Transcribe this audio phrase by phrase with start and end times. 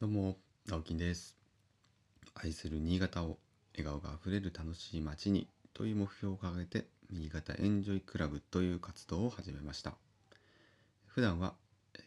[0.00, 1.36] どうも、直樹です。
[2.32, 3.36] 愛する新潟を
[3.76, 9.92] 笑顔があふれる楽しい街にという目標を掲げて、新潟エンジョイクラブという活動を始めました。
[11.04, 11.52] 普段は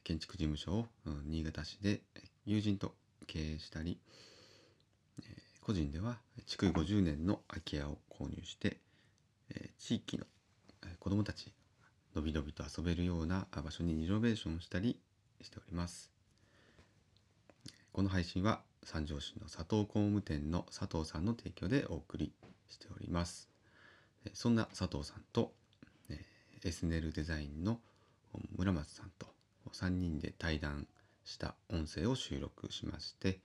[0.04, 0.88] 建築事務所を
[1.28, 2.02] 新潟市で
[2.48, 2.96] 友人と
[3.28, 4.00] 経営したり、
[5.62, 6.18] 個人では
[6.48, 8.80] 築50年の空き家を購入して、
[9.78, 10.26] 地域の
[10.98, 11.54] 子どもたち
[12.16, 15.00] のびのびと遊べるような場所にリノベーションしたり
[15.44, 16.13] しております。
[17.94, 22.34] この配信は三条市の佐藤工務店の佐藤さんの提供でお送り
[22.68, 23.50] しております。
[24.34, 25.54] そんな佐藤さんと、
[26.10, 27.80] えーエスネルデザインの
[28.56, 29.28] 村松さんと
[29.74, 30.88] 3人で対談
[31.26, 33.40] した音声を収録しまして、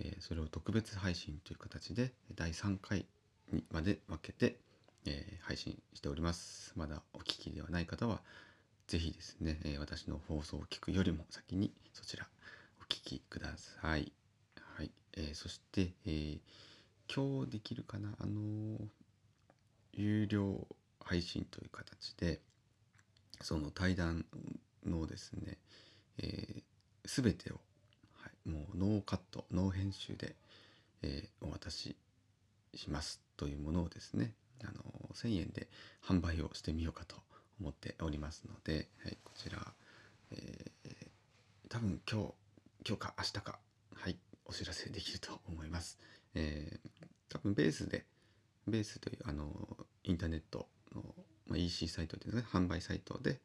[0.00, 3.06] えそれを特別配信という形で第3回
[3.52, 4.58] にまで分けて、
[5.06, 6.72] え配信しております。
[6.74, 8.22] まだお聞きではない方は、
[8.88, 12.26] ぜひですね、え私の放送を聞くよりも先にそちら
[12.84, 14.12] お聞きください。
[14.76, 14.90] はい。
[15.16, 16.38] えーそして、えー
[17.08, 18.10] 今日できるかな？
[18.20, 18.78] あの
[19.94, 20.66] 有料
[21.00, 22.40] 配信という形で、
[23.40, 24.26] その対談
[24.84, 25.56] のですね、
[26.18, 27.60] えー、全てを、
[28.20, 30.36] はい、もうノーカット、ノー編集で、
[31.02, 31.96] えーお渡し
[32.74, 34.74] しますというものをですね、あの
[35.14, 35.68] 1000円で
[36.06, 37.16] 販売をしてみようかと
[37.60, 39.56] 思っておりますので、はい、こちら、
[40.32, 40.94] えー
[41.70, 42.34] 多分今日、
[42.86, 43.58] 今日か明日か、
[43.94, 45.98] はい、お知らせできると思います。
[46.34, 46.90] えー
[47.30, 48.04] 多分ベースで、
[48.68, 49.50] ベースというあの
[50.04, 51.02] インターネットの、
[51.48, 53.40] まあ、EC サイトというね、販売サイトで、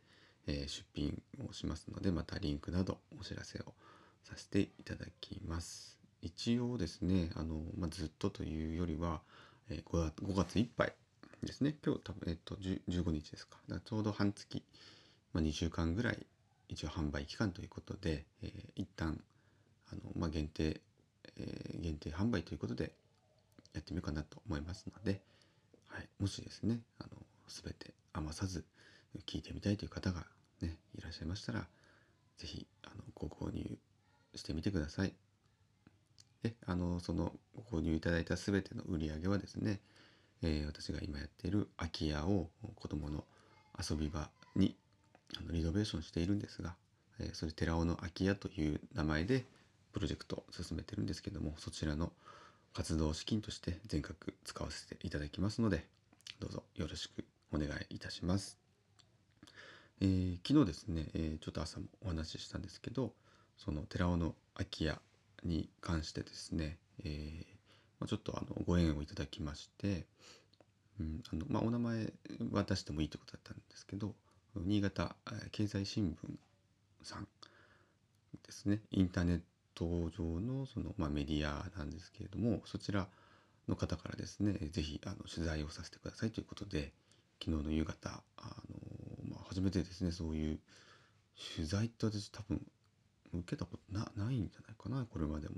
[0.45, 3.73] えー出品をしますので、またリンクなどお知らせを
[4.25, 5.97] させていただきます。
[6.21, 9.21] 一応ですね、あのまあ、ずっとというよりは、
[9.69, 10.93] えー 5, 月5月いっぱい
[11.43, 13.57] ですね、今日多分、えっと、15日ですか。
[13.69, 14.61] かちょうど半月、
[15.31, 16.27] まあ、2週間ぐらい
[16.69, 19.21] 一応販売期間ということで、えー一旦
[19.91, 20.81] あの、まあ、限定、
[21.37, 22.93] えー限定販売ということで
[23.73, 25.21] やってみようかなと思いますので、
[25.87, 27.09] はい、もしですねあの
[27.47, 28.65] 全て余さず
[29.25, 30.25] 聞いてみたいという方が、
[30.61, 31.67] ね、いらっしゃいましたら
[32.37, 32.67] 是非
[33.15, 33.77] ご購入
[34.35, 35.13] してみてください。
[36.43, 39.81] であのそのご購入いただいた全ての売り上げはですね、
[40.41, 43.25] えー私が今やっている空き家を子どもの
[43.77, 44.77] 遊び場に
[45.37, 46.75] あのリノベーションしているんですが、
[47.19, 49.45] えーそれ寺尾の空き家という名前で
[49.93, 52.11] プロジェクトを進めてるんですけどもそちらの
[52.73, 55.85] 活動資金として全額使わせていただきますので
[56.39, 58.57] どうぞよろしくお願いいたします。
[60.01, 63.13] えー昨日ですね、えーちょっと朝もお話ししたんですけど
[63.57, 64.99] その寺尾の空き家
[65.43, 67.45] に関してですね、えー
[67.99, 70.05] まあ、ちょっとあのご縁をいただきまして、
[70.99, 72.13] うんあのまあ、お名前
[72.51, 74.13] は出してもいいということだったんですけど
[74.55, 75.15] 新潟
[75.51, 77.27] 経済新聞さん
[78.45, 79.41] ですねインターネッ
[79.75, 83.07] ト上のその、まあ、メディアなんですけれどもそちら
[83.67, 86.91] の方からですねぜひあの取材をさせてくださいということで
[87.43, 90.59] 昨日の夕方あの、まあ、初めてですねそういう
[91.55, 92.61] 取材って私多分
[93.33, 95.55] 受けたことなないんじゃないかなこれまでも。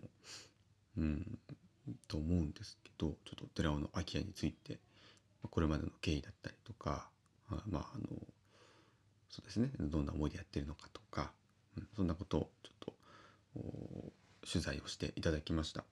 [0.98, 1.40] うん
[2.08, 4.80] と思うんですけどちょっと寺尾の空き家について
[5.50, 7.10] これまでの経緯だったりとか
[7.50, 8.06] あまああの
[9.32, 9.72] そうですね。
[9.80, 11.32] どんな思いでやってるのかとか、
[11.78, 12.94] うん、そんなことをちょっと
[14.46, 15.86] 取材をしていただきました。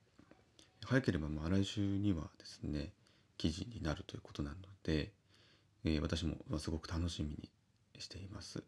[0.85, 2.91] 早ければまあ来週にはですね
[3.37, 5.11] 記事になるということなので、
[5.85, 7.49] えー私もすごく楽しみに
[7.97, 8.63] しています。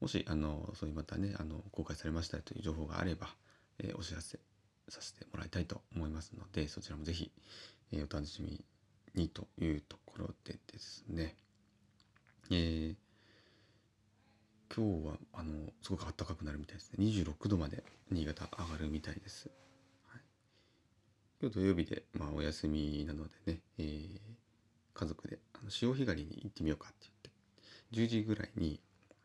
[0.00, 3.28] もしあのそういうまたねあの公開されましたという情報があれば、
[3.78, 4.38] えーお知らせ
[4.88, 7.32] させてもらいたいと思いますのでそちらもぜひ、
[7.92, 8.64] えーお楽しみ
[9.14, 11.34] にというところでですね、
[12.50, 12.94] えー
[14.74, 15.52] 今日はあの
[15.82, 17.04] すごく暖かくなるみたいですね。
[17.04, 19.50] 26度まで新潟上がるみたいです、
[20.08, 20.20] はい、
[21.42, 24.08] 今日土曜日で、まあ、お休みなのでね、えー
[24.94, 27.08] 家族であの潮干狩りに行ってみようかって
[27.92, 28.78] 言って10時ぐらいに、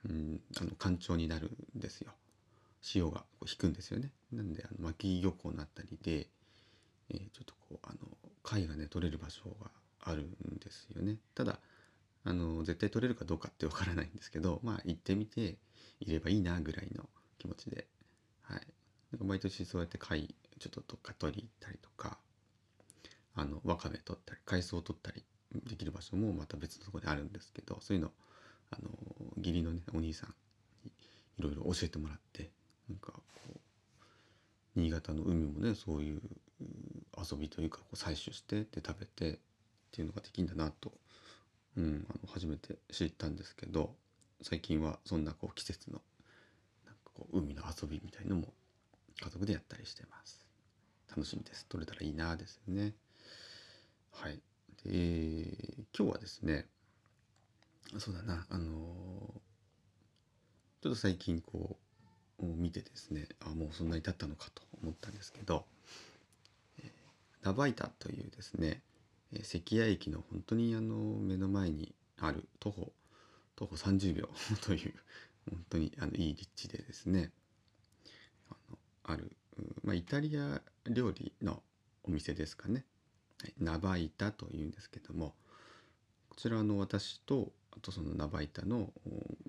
[0.06, 2.12] うん、あの干潮になるんですよ。
[2.82, 4.12] 潮がこう引くんですよね。
[4.32, 6.28] なんであの巻き漁港になったりで、
[7.10, 7.98] えーちょっとこうあの
[8.44, 9.70] 貝がね取れる場所が
[10.06, 11.18] あるんですよね。
[11.36, 11.60] ただ
[12.28, 15.56] あの絶対取れるかどうかってわからないんですけどまあ行ってみて
[16.02, 17.06] いればいいなぐらいの
[17.38, 17.88] 気持ちで
[18.42, 18.62] はい。
[19.14, 22.18] なんか毎年そうやって貝ちょっとどっか取り行ったりとか
[23.36, 25.24] あのわかめ取ったり海藻取ったり
[25.70, 28.12] できる場所もまた別のところであるんですけどそういうの
[28.72, 28.90] あの
[29.38, 30.34] 義理のねお兄さん
[30.84, 30.92] に
[31.40, 32.50] いろいろ教えてもらって
[32.90, 33.22] なんかこ
[33.56, 33.60] う
[34.76, 36.22] 新潟の海もねそういう
[37.18, 39.38] 遊びというかこう採取してで食べてっ
[39.92, 40.92] ていうのができるんだなと、
[41.78, 43.94] うん、あの初めて知ったんですけど
[44.42, 46.02] 最近はそんなこう季節の
[46.86, 48.48] なんかこう海の遊びみたいのも
[49.22, 50.46] 家族でやったりしてます。
[51.10, 51.66] 楽しみです。
[51.68, 52.94] 撮れたらいいなですよね。
[54.12, 54.40] はい。
[54.84, 56.66] で今日はですね
[57.98, 58.72] そうだなあの
[60.82, 61.78] ちょっと最近こ
[62.40, 65.66] う見てですねあもうそんなに経ったのかと思ったんですけど、
[66.80, 68.82] えー、バイタというですね
[69.44, 72.94] 関谷駅の本当にあの目の前にある徒歩
[73.56, 74.30] 徒歩30秒
[74.62, 74.94] という
[75.50, 77.32] 本当にあのいい立地でですね。
[78.50, 79.36] あのある、
[79.84, 81.62] まあ、イタリア料理の
[82.04, 82.86] お店ですかね、
[83.42, 85.36] はい、ナバイタというんですけども
[86.30, 88.94] こちらの私とあとそのナバイタの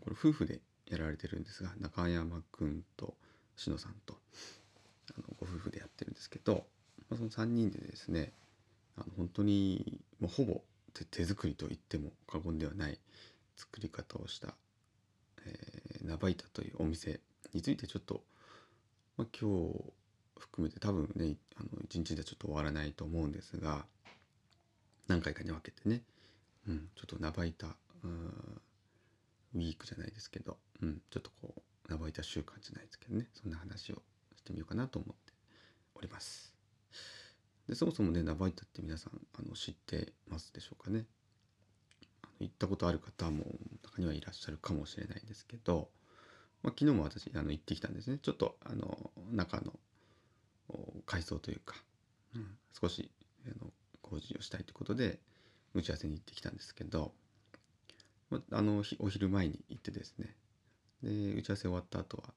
[0.01, 3.17] これ夫婦でやられてるんですが中山くんと
[3.57, 4.19] 篠さんと
[5.17, 6.67] あのご夫婦でやってるんですけど、
[7.09, 8.33] まあ、その3人でですね
[8.99, 10.63] あの本当にもうほぼ
[11.11, 12.99] 手作りと言っても過言ではない
[13.57, 14.55] 作り方をした、
[15.47, 17.21] えー、ナバイタというお店
[17.53, 18.23] についてちょっと、
[19.17, 19.93] まあ、今日
[20.39, 23.85] 含めて多分ねあの一日ではちょっと終わらないと思うんですが
[25.07, 26.03] 何回かに分けてね、
[26.69, 27.69] うん、ちょっとナバイタ
[29.55, 34.03] ウィークじゃないですけど、うん、ちょっとこうナバイタ習慣じゃないですけどねそんな話を
[34.37, 35.33] してみようかなと思って
[35.95, 36.58] おります。
[37.69, 41.05] でそもそもねナバイタって皆さんあの知ってますでしょうかね
[42.41, 43.45] 行ったことある方も
[43.85, 45.89] 中にはいらっしゃるかもしれないんですけど、
[46.63, 49.73] まあ、昨日も私あの行ってきたんですねちょっとあの中の
[51.05, 51.75] 改装というか、
[52.35, 52.47] うん、
[52.81, 53.11] 少し
[53.47, 53.71] あの
[54.03, 55.19] 工事をしたいということで
[55.75, 57.13] 打ち合わせに行ってきたんですけど、
[58.31, 60.35] まあ、あのお昼前に行ってですね
[61.03, 62.33] で打ち合わせ終わった後はい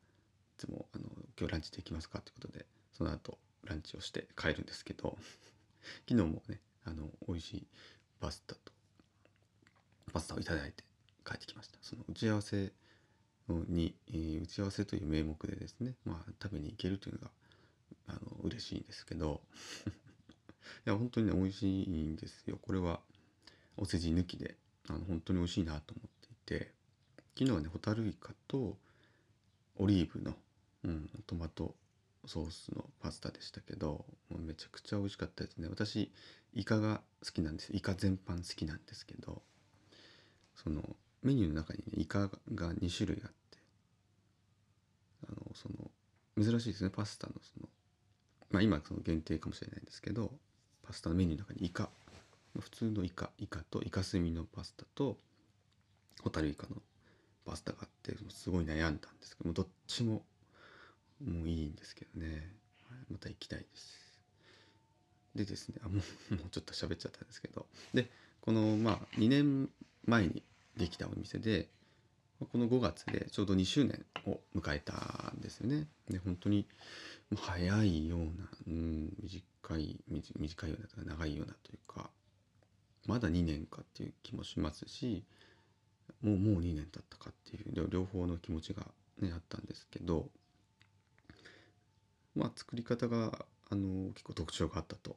[0.57, 1.06] つもあの
[1.39, 3.38] 「今日ランチできますか?」ということでその後
[3.71, 5.18] ランチをして帰るんですけど
[6.07, 7.68] 昨日もねあの美味しい
[8.19, 8.71] パスタと
[10.12, 10.83] パスタを頂いて
[11.25, 11.77] 帰ってきました。
[11.81, 12.73] その打ち合わせ
[13.47, 17.31] に、えー、打ち合わせという名目でですねまあ食べに行けるというのが
[18.07, 19.41] あの嬉しいんですけど
[20.85, 22.57] いや本当にね美味しいんですよ。
[22.57, 23.01] これは
[23.77, 24.57] お世辞抜きで
[24.89, 26.73] あの本当に美味しいなと思っていて
[27.38, 28.77] 昨日はねホタルイカと
[29.77, 30.35] オリーブの、
[30.83, 31.75] うん、トマト
[32.25, 35.68] ソースのパスタでしたけどもうめちゃくちゃ美味しかったですね。
[35.69, 36.12] 私
[36.53, 37.75] イカが好きなんです。
[37.75, 39.41] イカ全般好きなんですけど
[40.56, 40.81] その
[41.23, 43.57] メニューの中にねイカが2種類あって
[45.27, 45.91] あのその
[46.44, 46.89] 珍しいですね。
[46.89, 47.69] パスタのその
[48.51, 50.31] まあ今その限定かもしれないんですけど
[50.83, 51.89] パスタのメニューの中にイカ。
[52.59, 53.29] 普通のイカ。
[53.38, 55.18] イカとイカスミのパスタと
[56.21, 56.75] ホタルイカの
[57.45, 60.21] パスタがあってすごい悩んだんですけどもどっちも
[61.25, 62.51] もういいんですけどね、
[63.09, 64.01] また行きたいです。
[65.35, 66.01] でですねあ もう
[66.51, 68.09] ちょっと喋っちゃったんですけどで
[68.41, 69.69] このまあ2年
[70.06, 70.44] 前に
[70.77, 71.69] できたお店で
[72.39, 75.88] この5月でちょうど2周年を迎えたんですよね。
[76.09, 76.65] で本当に
[77.35, 82.09] 早いような、うん、短い短いようなとか長いようなというか
[83.06, 85.23] まだ2年かっていう気もしますし
[86.21, 88.88] もうもう2年経ったかっていう両方の気持ちが
[89.19, 90.27] ねあったんですけど
[92.36, 95.16] まあ、作り方があの結構特徴があったと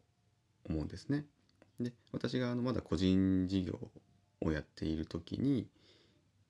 [0.68, 1.24] 思うんですね。
[1.80, 3.78] で私があのまだ個人事業
[4.40, 5.66] をやっている時に、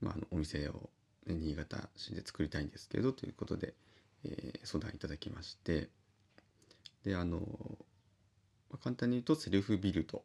[0.01, 0.91] まあ、あのお店を、
[1.27, 3.75] ね、新潟市で作りたいんですけどということで、
[4.25, 5.89] えー、相談いただきまして
[7.05, 7.39] であの、
[8.71, 10.23] まあ、簡単に言うとセルフビルド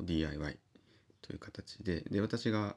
[0.00, 0.58] DIY
[1.22, 2.76] という形でで私が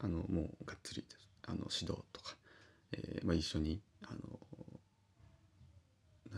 [0.00, 1.04] あのもうがっつり
[1.46, 2.36] あの指導とか、
[2.92, 3.80] えーまあ、一緒に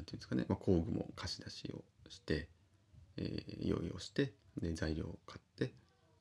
[0.06, 2.48] て言うんですかね、まあ、工具も貸し出しをして、
[3.16, 5.72] えー、用意をしてで材料を買って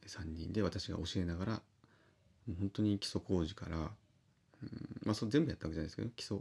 [0.08, 1.62] 3人で私が教えながら
[2.60, 3.90] 本当に基礎工事から、うん
[5.04, 6.38] まあ、それ全部やったわけじゃないですけど基礎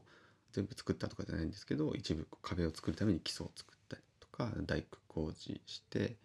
[0.52, 6.16] 全部作ったとかじゃないんですけど一部壁を作るために基礎を作ったりとか大工工事して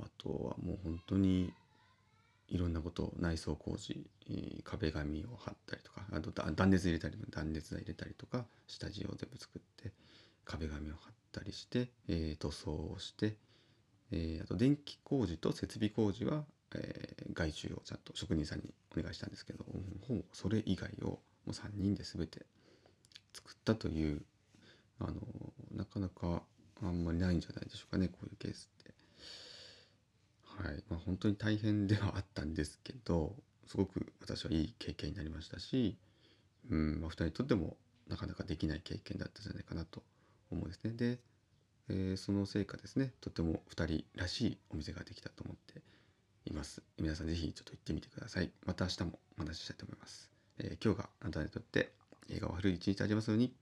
[0.00, 1.52] あとはもう本当に
[2.48, 4.04] いろんなこと内装工事、
[4.64, 9.92] 壁紙を貼ったりとかあと断熱入れたり断熱材入れたりとか下地を全部作って
[10.52, 13.36] 壁紙を貼ったりして、えー、塗装をして、
[14.10, 16.44] えー、あと電気工事と設備工事は、
[16.74, 18.64] えー、外注をちゃんと職人さんに
[18.96, 19.64] お願いしたんですけど
[20.06, 22.44] ほぼそれ以外をもう3人で全て
[23.32, 24.22] 作ったという
[25.00, 25.14] あの
[25.74, 26.42] なかなか
[26.82, 28.92] あんまりないんじゃないでしょうかねこういうケースって。
[30.44, 33.34] はいまあ、本当に大変ではあったんですけど
[33.66, 35.96] すごく私はいい経験になりましたし、
[36.70, 37.76] うんまあ、2人にとっても
[38.08, 40.02] なかなかできない経験だったんじゃないかなと
[40.54, 40.92] 思うんですね。
[40.92, 41.18] で、
[41.88, 45.82] えー、その成果ですねとても2人らしいお店ができたと思って
[46.44, 46.82] います。
[46.98, 48.50] 皆さん是非ちょっと行ってみてください。
[48.66, 50.30] また明日もお話ししたいと思います。
[50.58, 51.92] えー、今日があなたにとって
[52.28, 53.54] 映画を張る一日ありますように。